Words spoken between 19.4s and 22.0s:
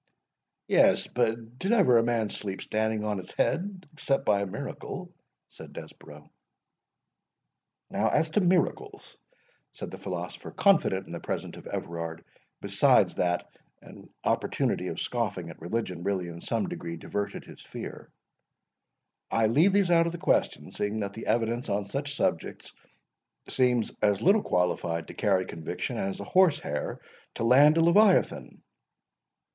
leave these out of the question, seeing that the evidence on